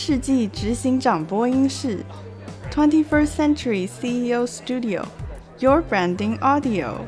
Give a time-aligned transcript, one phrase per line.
[0.00, 1.98] 世纪执行长播音室，
[2.72, 7.00] Twenty First Century CEO Studio，Your Branding Audio。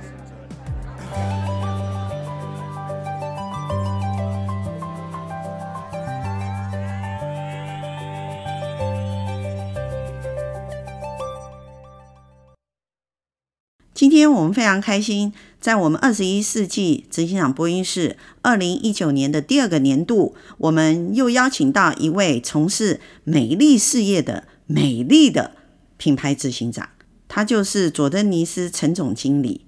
[14.13, 25.54] 今天我们非常开心，在我们二十一世纪执行长播音室二零一九年的第二个年度，我们又邀请到一位从事美丽事业的美丽的
[25.98, 26.90] 品牌执行长，
[27.27, 29.65] 他就是佐登尼斯陈总经理。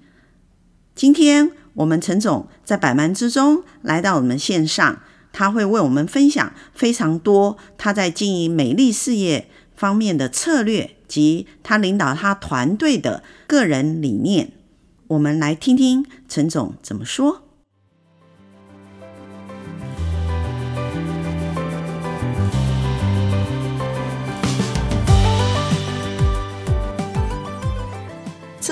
[0.94, 5.02] 今天我们陈总在百忙之中来到我们线上，
[5.34, 10.95] 他会为我们分享非常多他在经营美丽事业方面的策略。
[11.08, 14.52] 及他领导他团队的个人理念，
[15.08, 17.45] 我们来听听陈总怎么说。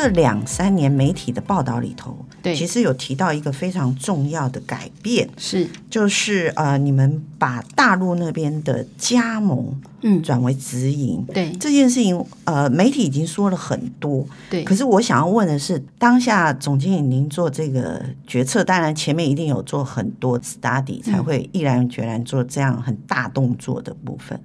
[0.03, 14.61] 这两三年媒体的报道里头，对，其实有提到一个非常重要的改变，是就是呃，你们把大陆那边的加盟嗯转为直营，对这件事情呃，媒体已经说了很多，对。
[14.65, 24.37] 可是我想要问的是，当下总经理您做这个决策，当然前面一定有做很多 study，才会毅然决然做这样很大动作的部分。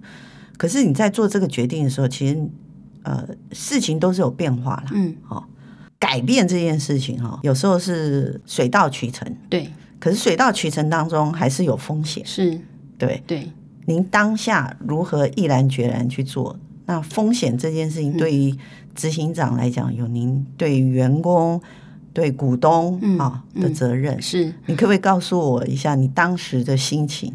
[0.56, 2.38] 可是你在做这个决定的时候，其实。
[3.08, 5.42] 呃，事情都是有变化了，嗯，哦，
[5.98, 9.66] 改变这件事情哈，有时候是水到渠成，对，
[9.98, 12.60] 可是水到渠成当中还是有风险，是，
[12.98, 13.48] 对，对。
[13.86, 16.54] 您当下如何毅然决然去做？
[16.84, 18.54] 那风险这件事情对于
[18.94, 21.58] 执行长来讲，有您对员工、
[22.12, 24.52] 对股东啊的责任，是。
[24.66, 27.32] 你可不可以告诉我一下你当时的心情？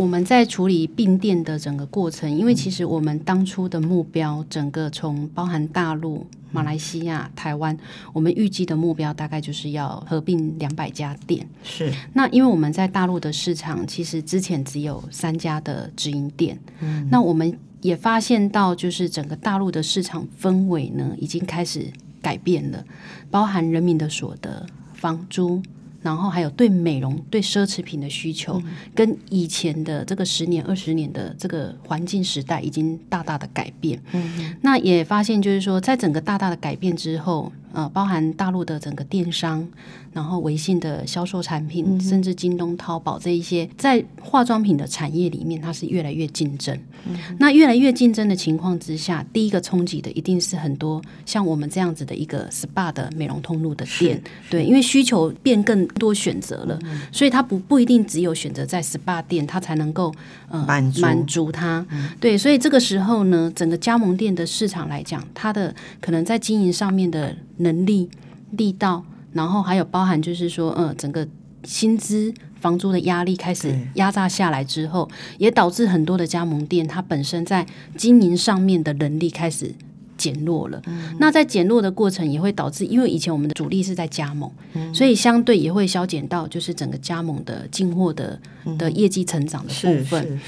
[0.00, 7.76] 我们在处理并店的整个过程，因为其实我们当初的目标，整个从包含大陆、马来西亚、台湾，
[8.14, 11.46] 我们预计的目标大概就是要合并两百家店。
[11.62, 11.92] 是。
[12.14, 16.58] 那因为我们在大陆的市场，其实之前只有三家的直营店。
[16.80, 17.06] 嗯。
[17.10, 21.86] 那我们也发现到，就是整个大陆的市场氛围呢，已经开始
[22.22, 22.82] 改变了，
[23.30, 25.62] 包含人民的所得、房租。
[26.02, 28.60] 然后还有对美容、对奢侈品的需求，
[28.94, 34.00] 跟以前的这个十年、二十年的这个环境时代已经大大的改变。
[34.12, 39.66] 嗯，那也发现就是说，在整个大大的改变之后，呃，包含大陆的整个电商。
[40.12, 46.76] 然后微信的销售产品，嗯、甚至京东、淘宝这一些，在化妆品的产业里面，它是越来越竞争。
[47.06, 54.20] 嗯、那越来越竞争的情况之下，第一个冲击的一定是很多像我们这样子的一个 SPA 的美容通路的店，
[54.50, 60.12] 对，因为需求变更多选择了，嗯、所以它不不一定只有选择在 SPA 店，它才能够
[60.48, 61.86] 呃满足满足它。
[61.90, 68.10] 嗯、对，所以这个时候呢，整个加盟店的市场来讲，它的可能在经营上面的能力
[68.50, 69.04] 力道。
[69.32, 71.24] 然后还有包含，就是说，呃，整个
[71.62, 77.64] 薪资、房租的压力开始压榨下来之后，也导致很多的加盟店，它本身在
[77.96, 79.72] 经营上面的能力开始。
[80.20, 90.38] 减弱了，嗯、那在减弱的过程也会导致，因为以前我们的主力是在加盟，嗯、所以相对也会削减到就是整个加盟的进货的、嗯、的业绩成长的部分。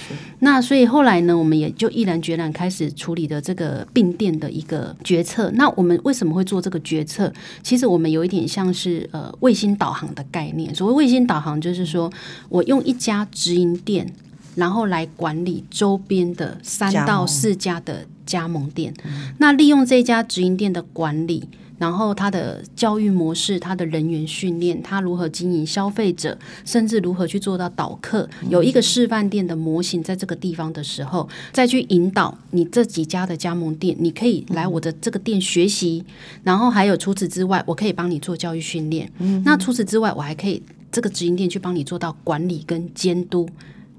[0.40, 5.50] 那所以后来呢，我们也就毅然决然开始处理的这个并店的一个决策。
[5.54, 7.32] 那我们为什么会做这个决策？
[7.62, 10.74] 其实我们有一点像是呃卫星导航的概念。
[10.74, 12.12] 所谓卫星导航，就是说
[12.50, 14.06] 我用一家直营店。
[14.54, 36.04] 然后来管理周边的三到四家的加盟店，嗯、那利用这家直营店的管理，然后它的教育模式、它的人员训练、它如何经营消费者，甚至如何去做到导客，有一个示范店的模型在这个地方的时候，再去引导你这几家的加盟店，你可以来我的这个店学习，
[36.44, 39.10] 然后还有除此之外，我可以帮你做教育训练。
[39.18, 40.62] 嗯、那除此之外，我还可以
[40.92, 43.48] 这个直营店去帮你做到管理跟监督。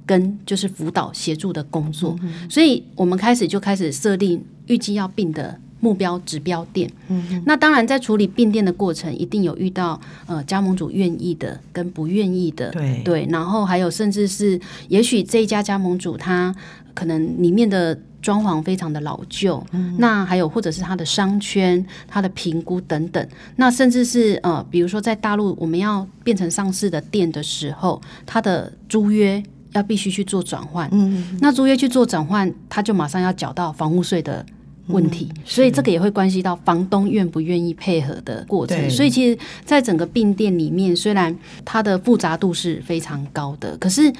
[0.06, 6.90] 跟就是辅导协助的工作，嗯、所以我们开始就开始设定预计要并的目标指标店。
[7.08, 14.60] 嗯、那当然在处理并店的过程，一定有遇到呃加盟主愿意的跟不愿意的，对对，然后还有甚至是
[14.90, 16.54] 也许这一家加盟主他
[16.94, 23.28] 可能里面的装潢非常的老旧，嗯、那还有或者是他的商圈、他的评估等等，
[23.58, 29.42] 那甚至是呃比如说在大陆我们要变成上市的店的时候，他的租约。
[29.74, 34.46] 要必须去做转换，嗯，那租约去做转换，他就马上要缴到房屋税的
[34.88, 38.90] 问题，嗯、所以这个也会关系到房东愿不愿意配合的过程。
[38.90, 44.12] 所以其实，在整个并店里面，虽然它的复杂度是非常高的，可是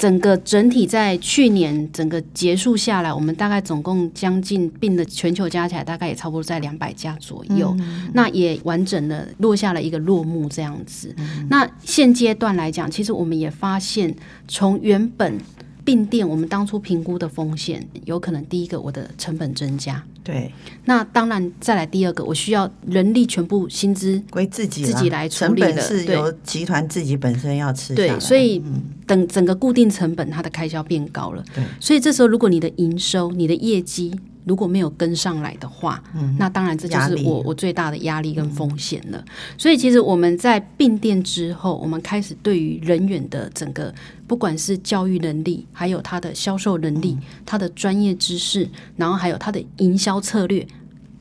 [0.00, 7.76] 整个整体在去年整个结束下来，我们大概总共将近病的全球加起来，大概也差不多在两百家左右。
[7.80, 11.14] 嗯、那也完整的落下了一个落幕这样子。
[11.18, 14.16] 嗯、那现阶段来讲，其实我们也发现，
[14.48, 15.38] 从原本
[15.84, 20.02] 并店，我们当初评估的风险，有可能第一个我的成本增加。
[20.22, 20.52] 对，
[20.84, 27.94] 那当然再来第二个，我需要人力全部薪资归自己自己来处理的，是由集团自己本身要吃。
[27.94, 28.62] 对，所以
[29.06, 31.42] 等整个固定成本它的开销变高了。
[31.54, 39.18] 对，所以这时候如果你的营收、你的业绩，如果没有跟上来的话，嗯、那当然这就是我我最大的压力跟风险了。
[39.18, 39.24] 嗯、
[39.58, 43.94] 所以其实我们在并店之后，我们开始对于人员的整个，
[44.26, 50.66] 不管是教育能力，还有他的销售能力，嗯、他的专业知识，然后还有他的营销策略，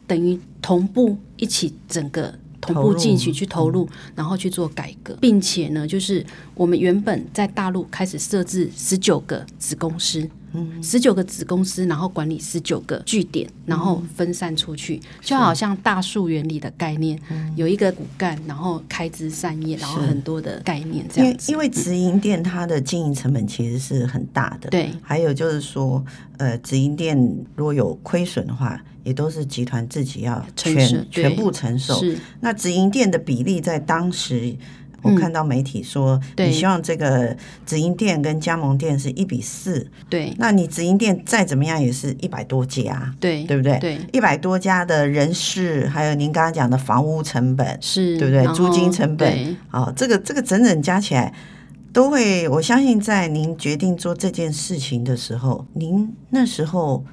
[0.07, 6.25] 等于同步一起整个同步进去去投入，然后去做改革，并且呢，就是
[6.55, 10.29] 我们原本在大陆开始设置十九个子公司。
[10.81, 17.19] 十九个子公司，然后管理十九个据点，然后分散出去，嗯、就好像大树原理的概念，
[17.55, 21.51] 有一个骨干，然后开枝散叶，然后很多的概念这样子。
[21.51, 24.89] 因为直营店它的经营成本其实是很大的，对。
[25.01, 26.03] 还有就是说，
[26.37, 27.17] 呃，直营店
[27.55, 31.99] 如果有亏损的话，也都是集团自己要全全部承受。
[31.99, 32.17] 是。
[32.39, 34.55] 那直营店的比例在当时。
[35.01, 37.35] 我看到媒体说，你希望这个
[37.65, 39.89] 直营店跟加盟店是一比四。
[40.09, 43.77] 对，那你直营店再怎么样也是一百多家，对，对不对？
[43.79, 48.55] 对，一百多家的人事，还有您刚刚讲的房屋成本，是，对不对？
[48.55, 51.33] 租金成本，啊，这个这个整整加起来，
[51.93, 52.47] 都会。
[52.49, 57.05] 我相信在您决定做这件事情的时候，您那时候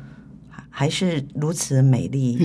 [0.70, 2.38] 还是如此美丽，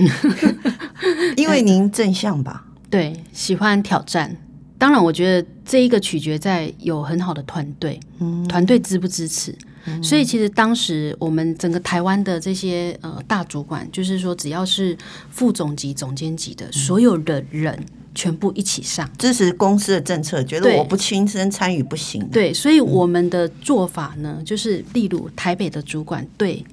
[1.36, 2.66] 因为您正向吧？
[2.90, 4.36] 对，喜欢挑战。
[4.82, 9.56] 当然，我觉得这一个取决在有很好的团队，嗯、团队支不支持。
[9.84, 14.98] 嗯、所以，其实当时我们整个台湾的这些呃大主管，就是说，只要是
[15.30, 17.78] 副总级、总监级的、嗯、所有的人，
[18.12, 22.26] 全部一起上支持公司的政策，觉得我不亲身参与不行。
[22.32, 26.64] 对，所以我们的做法呢，嗯、就是例如台北的主管对。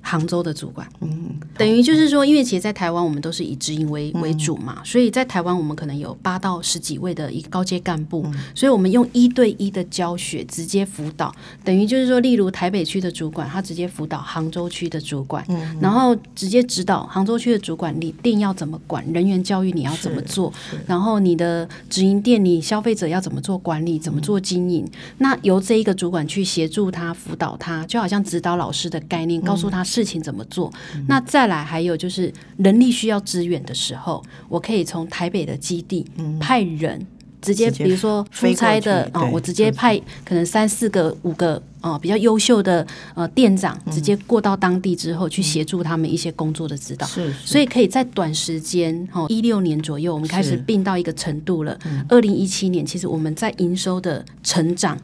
[0.00, 20.50] 杭州的主管，嗯，等于就是说，因为其实，在台湾我们都是以直营为为主嘛，嗯、所以在台湾我们可能有八到十几位的一个高阶干部，嗯、所以我们用一对一的教学直接辅导，等于就是说，例如台北区的主管，他直接辅导杭州区的主管，嗯、然后直接指导杭州区的主管，你店要怎么管，人员教育你要怎么做，
[20.86, 29.84] 然后你的直营店你消费者要怎么做管理，怎么做经营，嗯、那由这一个主管去协助他辅导他，就好像指导老师的概念，告诉他。
[29.98, 30.72] 事情怎么做？
[31.08, 36.06] 那再来还有就是人力需要支援的时候，我可以从台北的基地
[36.38, 37.04] 派人
[37.40, 47.06] 直接，比如说出差的啊，我直接派可能三四个、五个啊比较优秀的呃店长，直接过到当地之后去协助他们一些工作的指导。
[47.06, 51.78] 是，所以可以在短时间哦，一六年左右我们开始并到一个程度了。
[52.08, 54.98] 二零一七年其实我们在营收的成长。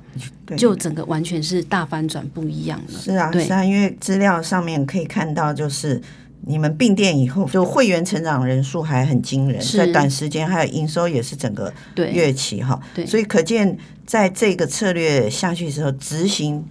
[0.59, 3.00] 就整个完全是大翻转，不一样了。
[3.00, 5.99] 是啊，对是啊，因为资料上面可以看到，就是
[6.47, 12.79] 你们并店以后，就会员成长人数还很惊人，在短时间还有营收也是整个跃起哈。
[13.07, 16.65] 所以可见在这个策略下去之后，执行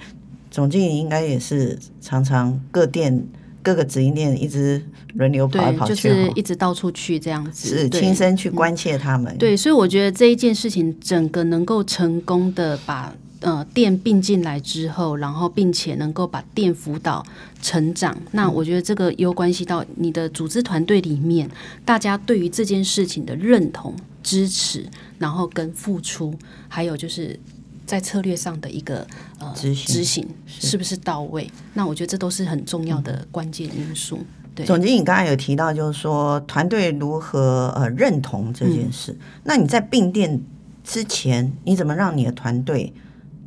[0.52, 3.26] 总经理应该也是常常各店
[3.62, 4.84] 各个直营店一直
[5.16, 9.36] 轮流跑来跑去，就是一直到处去这样子，是亲身去关切他们。
[9.38, 13.14] 对，所以我觉得这一件事情整个能够成功的把。
[13.44, 17.22] 呃，店并进来之后，然后并且能够把店辅导
[17.62, 21.50] 成长，那我觉得这个又关系到你的组织团队里面，
[21.84, 24.88] 大家对于这件事情的认同、支持，
[25.20, 26.34] 然后跟付出，
[26.70, 27.38] 还有就是
[27.86, 29.06] 在策略上的一个
[29.40, 31.44] 呃执行，执行是不是到位？
[31.44, 34.20] 是那我觉得这都是很重要的关键因素。
[34.20, 39.12] 嗯、对，总经理刚才有提到，就是说团队如何呃认同这件事。
[39.12, 40.42] 嗯、那你在并店
[40.82, 42.94] 之前，你怎么让你的团队？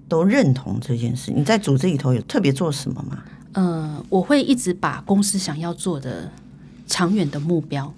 [0.09, 3.23] 都认同这件事，你在组织里头有特别做什么吗？
[3.53, 6.31] 呃，我会一直把公司想要做的
[6.87, 7.93] 长远的目标，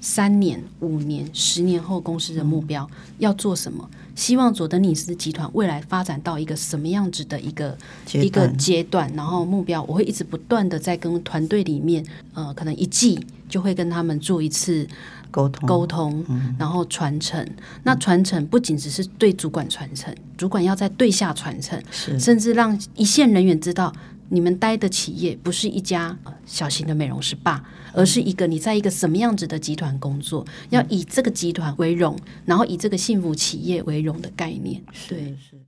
[0.00, 2.88] 三年、五年、十年后公司的目标
[3.18, 3.88] 要做什么？
[4.14, 7.76] 希望佐登尼斯集团未来发展到一个什么样子的一个
[8.12, 12.04] 一个阶段，然后目标我会一直不断的在跟团队里面，
[12.34, 14.86] 呃，可能一季就会跟他们做一次。
[15.32, 16.24] 沟通，沟通，
[16.56, 17.42] 然后传承。
[17.42, 21.82] 嗯、那传承不仅只是对主管传承，主管要在对下传承，
[22.20, 23.92] 甚至让一线人员知道，
[24.28, 34.80] 你们待的企业不是一家小型的美容师吧而是一个你在一个什么样子的集团工作，嗯、要以这个集团为荣，然后以这个幸福企业为荣的概念。
[35.08, 35.58] 对，是。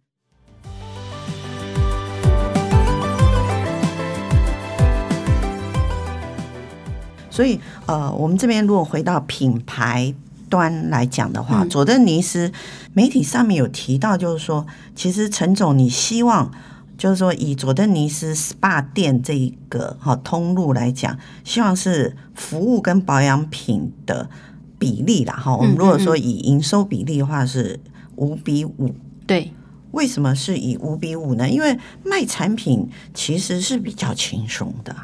[7.35, 10.15] 所以呃，我们这边如果回到品牌
[10.49, 12.53] 端来讲的话，嗯、佐登尼斯
[12.93, 14.65] 媒体上面有提到，就是说，
[14.95, 16.51] 其实陈总你希望。
[16.97, 24.31] 就是说，以佐登尼斯 SPA 店这一个哈通路来讲，希望是服务跟保养品的
[24.79, 25.57] 比例啦哈。
[25.57, 27.81] 我们如果说以营收比例的话，是
[28.15, 28.95] 五比五。
[29.27, 29.53] 对，
[29.95, 31.49] 为什么是以五比五呢？
[31.49, 34.95] 因为卖产品其实是比较轻松的。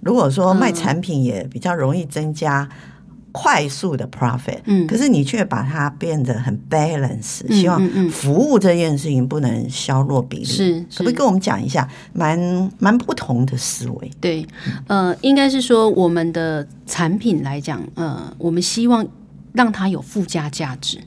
[0.00, 2.68] 如果说卖产品也比较容易增加。
[3.36, 12.38] 快速的 profit，嗯，可是你却把它变得很 balance，嗯，希望服务这件事情不能削弱比例，是，可不可以跟我们讲一下，蛮
[12.78, 14.08] 蛮不同的思维？
[14.20, 14.46] 对，
[14.86, 19.04] 呃，应该是说我们的产品来讲，呃，我们希望
[19.54, 20.98] 让它有附加价值，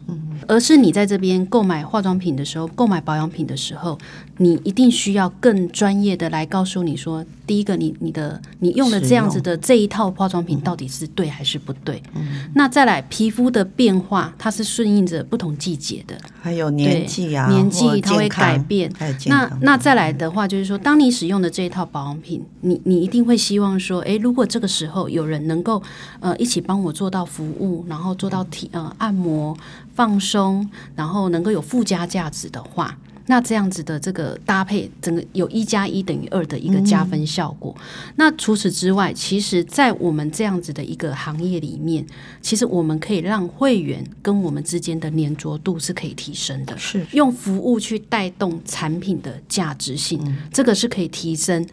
[0.47, 3.99] 而是你在这边购买化妆品的时候，购买保养品的时候，
[4.37, 7.25] 你一定需要更专业的来告诉你说。
[7.47, 12.03] 第一个，你你的你用的这样子的这一套化妆品到底是对还是不对？
[12.13, 18.91] 嗯、那再来，皮肤的变化它是顺应着不同季节的，还有年纪啊，年纪它会改变。
[19.27, 25.81] 那那再来的话，就是说，当你使用的这一套保养品，你你一定会希望说，哎，如果这个时候有人能够
[26.19, 29.57] 呃一起帮我做到服务，然后做到体呃按摩
[29.95, 32.97] 放松，然后能够有附加价值的话。
[33.27, 37.75] 那这样子的这个搭配，整个有一加一等于二的一个加分效果。
[37.77, 42.05] 嗯、那除此之外，其实，在我们这样子的一个行业里面，
[42.41, 46.77] 其实我们可以让会员跟我们之间的粘着度是可以提升的。
[46.77, 51.65] 是用服务去带动产品的价值性，嗯、这个是可以提升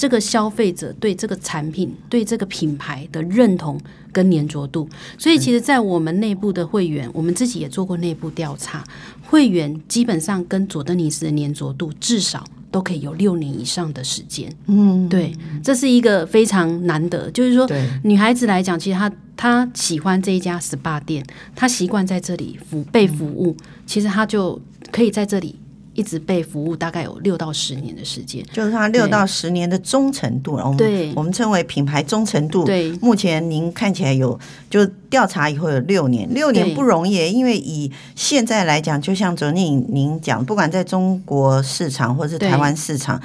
[0.00, 3.78] 这个消费者对这个产品、对这个品牌的认同。
[4.12, 8.82] 跟粘着度，所以其实，在我们内部的会员，我们自己也做过内部调查，
[9.22, 14.52] 会员基本上跟佐登尼斯的粘着度至少都可以有六年以上的时间。
[14.66, 17.70] 嗯，对，这是一个非常难得，就是说，
[18.02, 25.59] 女孩子来讲，其实她她喜欢这一家 SPA 店，她习惯在这里服被服务，其实她就可以在这里。
[26.00, 32.64] 一直被服务大概有六到十年的时间，就是它六到十年的忠诚度，我们我们称为品牌忠诚度。
[32.64, 34.40] 对，目前您看起来有，
[34.70, 43.20] 就调查以后有六年，六年不容易，因为以现在来讲，就像昨天您讲，不管在中国市场或是台湾市场。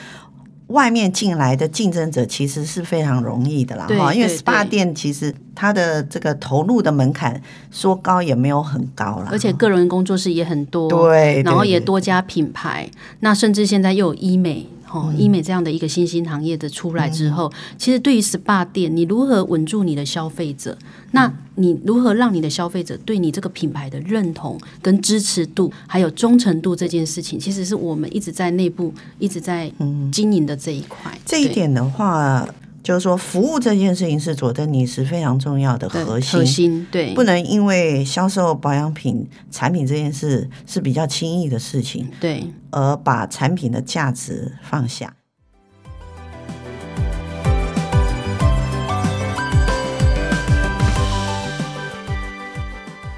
[0.67, 7.39] 外面进来的竞争者其实是非常容易的啦，哈，因为 SPA 店其实它的这个投入的门槛
[7.71, 14.67] 说高也没有很高啦，而且个人工作室也很多，对，然后也多家品牌，那甚至现在又有医美。
[14.95, 20.77] 哦，医美这样的一个新兴行业的出来之后，嗯、其实对于 SPA 店，你如何稳住你的消费者？
[20.79, 29.69] 嗯、那你如何让你的消费者对你这个品牌的认同、跟支持度，还有忠诚度这件事情，其实是我们一直在内部一直在
[30.11, 31.11] 经营的这一块。
[31.13, 32.47] 嗯、这一点的话。
[32.85, 45.15] 就是说，服务这件事情是佐登尼斯非常重要的核心，核心对，不能因为销售保养品产品这件事是比较轻易的事情，对，而把产品的价值放下。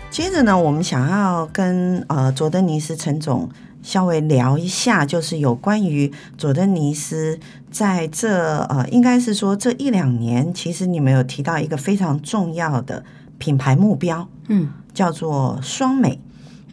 [0.10, 3.50] 接着呢，我们想要跟呃佐登尼斯陈总。
[3.88, 7.40] 稍微聊一下，就是有关于佐登尼斯
[7.72, 13.02] 在这呃，应该是说这一两年，其实你们有提到一个非常重要的
[13.38, 16.20] 品牌目标，嗯，叫做双美，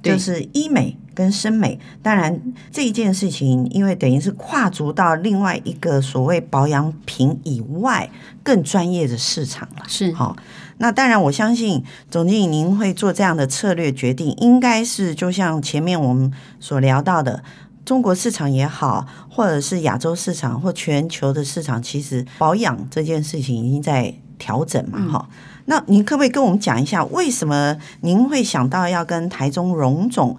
[0.03, 1.79] 就是医美跟生美。
[2.03, 2.41] 当然，
[2.71, 8.11] 这一件事情，因为等于是跨足到另外一个所谓保养品以外
[8.43, 10.37] 更专业的市场了，是好。
[10.79, 17.45] 那当然，我相信总经理您会做这样的策略决定，应该是就像前面我们所聊到的，
[17.85, 25.37] 中国市场也好，或者是亚洲市场或全球的市场，其实保养这件事情已经在调整嘛，哈、嗯。
[25.67, 30.37] 那您可不可以跟我们讲一下，为什么您会想到要跟台中荣总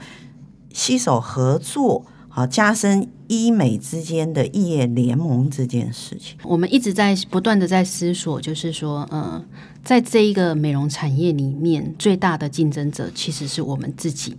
[0.75, 2.05] 携手合作？
[2.27, 9.41] 好，加深医美之间的异业联盟这件事情，我们一直在不断的在思索，就是说，呃，
[9.85, 14.35] 在这一个美容产业里面，最大的竞争者其实是我们自己。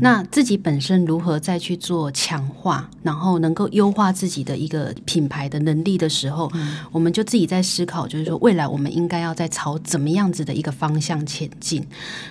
[0.00, 11.84] 那自己本身如何再去做强化，然后能够优化自己的一个品牌的能力的时候，嗯、我们就自己在思考，就是说未来我们应该要在朝怎么样子的一个方向前进。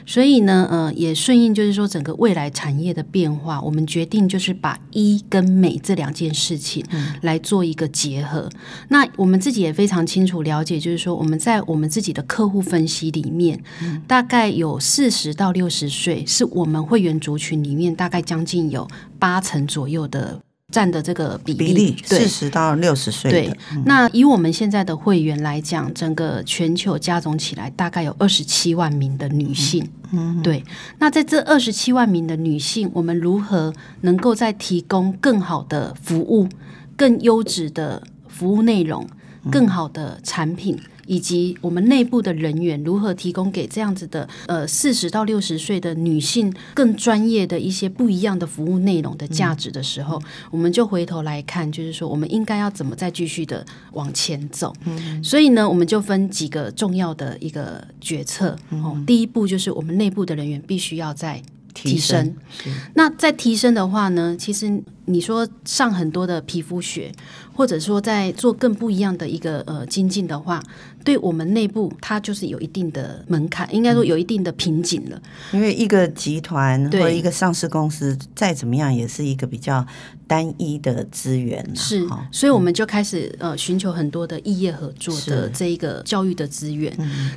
[0.05, 6.83] 所以呢，呃，也顺应就是说整个未来产业的变化，我们决定就是把医跟美这两件事情
[7.21, 8.49] 来做一个结合。
[8.53, 20.39] 嗯、那我们自己也非常清楚了解，就是说我们在我们自己的客户分析里面，嗯、大概有四十到六十岁是我们会员族群里面大概将近有八成左右的
[20.71, 23.31] 占的这个比例，四十到六十岁。
[23.31, 29.89] 对，那以我们现在的会员来讲，整个全球加总起来大概有二十七万名的女性。
[30.11, 30.63] 嗯，对。
[30.99, 36.47] 那在这二十七万名的女性，我们如何能够再提供更好的服务、
[36.95, 39.07] 更优质的服务内容、
[39.51, 40.77] 更好的产品？
[41.05, 54.71] 以及我们内部的人员如何提供给这样子的呃四十到六十岁的女性更专业的一些不一样的服务内容的价值的时候，嗯、我们就回头来看，就是说我们应该要怎么再继续的往前走。
[54.85, 58.51] 嗯，所以呢，我们就分几个重要的一个决策。
[58.69, 61.41] 哦、嗯，第一步就是我们内部的人员必须要在
[61.73, 62.35] 提升。
[62.59, 62.73] 提升。
[62.93, 67.11] 那在提升的话呢，其实你说上很多的皮肤学，
[67.59, 70.63] 或者说在做更不一样的一个呃精进的话。
[71.03, 75.21] 对我们内部，它就是有一定的门槛，应该说有一定的瓶颈了。
[75.53, 79.85] 因为一个集团或者一个上市公司，再怎么样也是一个比较
[80.27, 81.65] 单一的资源。
[81.75, 86.95] 是，所以我们就开始呃寻求很多的异业合作的这一个教育的资源。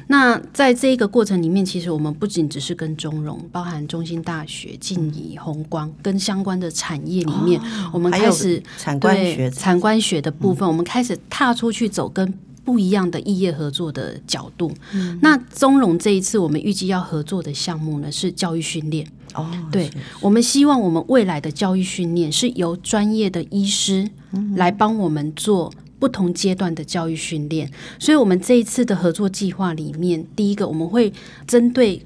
[0.08, 12.32] 那在这一个过程里面，其实我们不仅只是跟中融，包含中心大学、静宜、弘光跟相关的产业里面，哦、我们开始产官学产官学的部分，嗯、我们开始踏出去走跟。
[12.64, 14.72] 不一样的异业合作的角度。
[14.92, 19.06] 嗯、那中融这一次，我们预计要合作的项目呢是教育训练。
[19.34, 19.90] 哦，对，
[20.20, 24.08] 我们希望我们未来的教育训练是由专业的医师
[24.56, 27.66] 来帮我们做不同阶段的教育训练。
[27.66, 31.12] 嗯、所以，我们这一次的合作计划里面，第一个我们会
[31.46, 32.04] 针对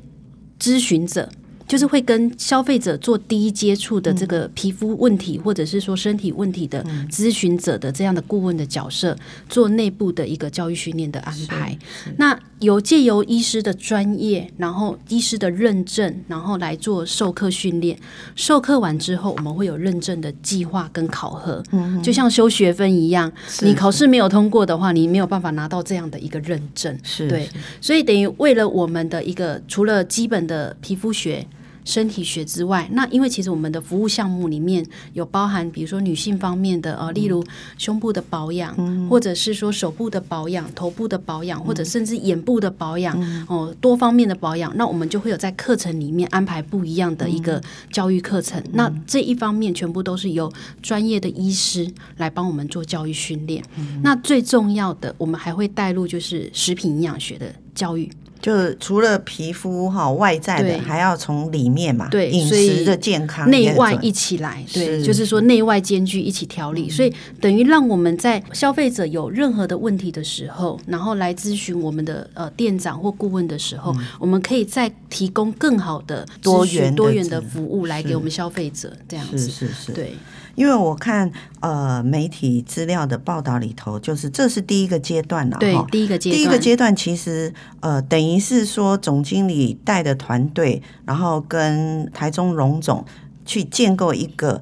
[0.60, 1.28] 咨询者。
[1.66, 9.16] 就是会跟消费者做第一接触的这个皮肤问题，或者是说身体问题的咨询者的这样的顾问的角色，
[9.48, 11.76] 做内部的一个教育训练的安排。
[12.16, 17.98] 那有借由医师的专业，然后医师的认证，然后来做授课训练。
[18.34, 21.62] 授课完之后，我们会有认证的计划跟考核，
[22.02, 23.30] 就像修学分一样。
[23.60, 26.96] 你考试没有通过的话，你没有办法拿到这样的一个认证。
[27.02, 27.48] 是对，
[27.80, 31.46] 所以等于为了我们的一个除了基本的皮肤学。
[31.86, 37.42] 身体学之外，那因为其实我们的服务项目里面有包含，比如说女性方面的呃，例如
[37.78, 48.60] 胸部的保养，嗯、或者是说手部的保养、头部的保养，嗯、或者甚至眼部的保养，哦、嗯，多方面的保养，那我们就会有在课程里面安排不一样的一个教育课程。
[48.64, 53.64] 嗯、那这一方面全部都是由专业的医师来帮我们做教育训练。
[53.78, 58.10] 嗯、那最重要的，我们还会带入就是食品营养学的教育。
[58.40, 79.38] 就除了皮肤哈外在的，还要从里面嘛，对，饮食的健康内外一起来，对，就是说内外兼具一起调理，所以等于让我们在消费者有任何的问题的时候，然后来咨询我们的呃店长或顾问的时候，我们可以再提供更好的多元多元的服务来给我们消费者，这样子。
[79.38, 80.12] 是是是，对。
[80.56, 93.04] 因为我看呃媒体资料的报道里头，就是这是第一个阶段了，对，第一个阶段，第一个阶段其实呃等于是说总经理带的团队，然后跟台中荣总
[93.44, 94.60] 去建构一个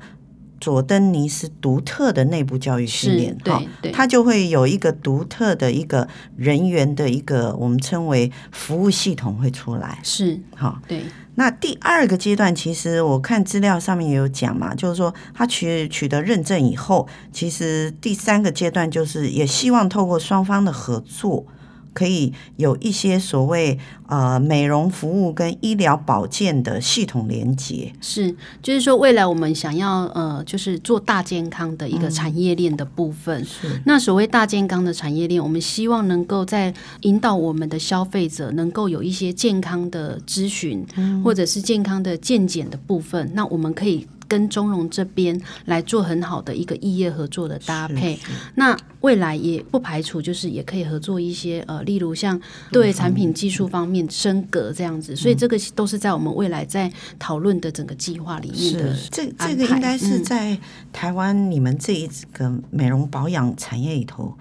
[0.60, 11.02] 佐登尼斯独特的内部教育训练，哈，对，它就会有一个独特的一个人员的一个我们称为服务系统会出来，是，好，对。
[11.36, 21.46] 那第二个阶段，其实我看资料上面也有讲嘛，就是说他取取得认证以后，其实第三个阶段就是也希望透过双方的合作。
[21.94, 23.78] 可以有一些所谓
[24.08, 33.40] 呃美容服务跟医疗保健的系统连接，是，就是说未来我们想要呃就是做大健康的一个产业链的部分。
[33.40, 44.06] 嗯、是，那所谓大健康的产业链，我们希望能够在引导我们的消费者能够有一些健康的咨询，嗯、或者是健康的健检的部分，那我们可以。
[44.28, 48.18] 跟中融这边来做很好的一个异业合作的搭配，
[48.54, 58.96] 那未来也不排除就是也可以合作一些呃，例如像对产品技术方面升格这样子，嗯、所以这个都是在我们未来在讨论的整个计划里面的。
[59.10, 60.58] 这这个应该是在
[60.92, 64.34] 台湾你们这一个美容保养产业里头，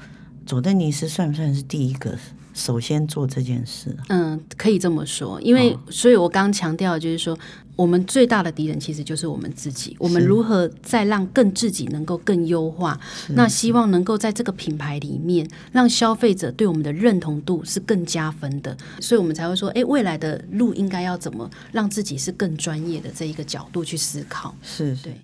[0.45, 2.17] 佐登尼斯算不算是第一个？
[2.55, 7.35] 首先做这件事，嗯，可以这么说，因为，所以我刚刚强调就是说，
[7.75, 9.95] 我们最大的敌人其实就是我们自己。
[9.97, 12.99] 我们如何再让更自己能够更优化？
[13.29, 18.77] 那希望能够在这个品牌里面，让消费者对我们的认同度是更加分的。
[18.99, 24.55] 所以我们才会说，哎，未来的路应该要怎么让自己是更专业的这一个角度去思考？
[24.61, 25.15] 是对。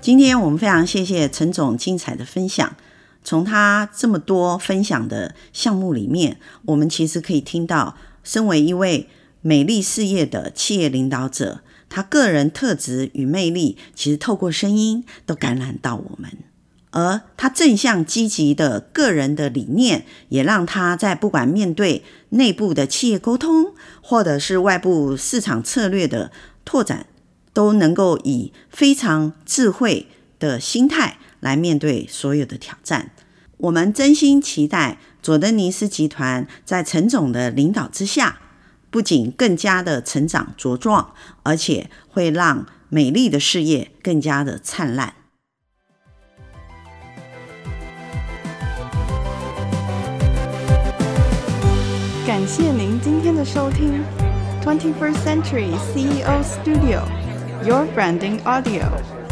[0.00, 2.74] 今天我们非常谢谢陈总精彩的分享。
[3.24, 9.08] 从他这么多分享的项目里面，我们其实可以听到，身为一位
[9.40, 16.30] 美丽事业的企业领导者，他个人特质与魅力，其实透过声音都感染到我们。
[16.90, 26.30] 而他正向积极的个人的理念，也让他在不管面对内部的企业沟通，或者是外部市场策略的
[26.64, 27.06] 拓展，
[27.52, 30.06] 都能够以非常智慧
[30.38, 33.10] 的心态来面对所有的挑战。
[33.64, 38.40] 我们真心期待佐登尼斯集团在陈总的领导之下，
[38.90, 45.14] 不仅更加的成长茁壮，而且会让美丽的事业更加的灿烂。
[52.26, 54.04] 感谢您今天的收听
[54.62, 59.23] ，Twenty First Century CEO Studio，Your Branding Audio。